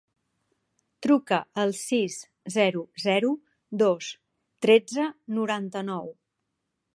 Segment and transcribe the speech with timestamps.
[1.05, 2.15] Truca al sis,
[2.55, 3.29] zero, zero,
[3.83, 4.09] dos,
[4.69, 5.07] tretze,
[5.41, 6.11] noranta-nou.